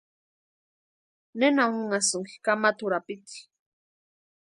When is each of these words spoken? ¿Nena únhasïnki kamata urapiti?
¿Nena 1.39 1.63
únhasïnki 1.75 2.35
kamata 2.45 2.81
urapiti? 2.87 3.37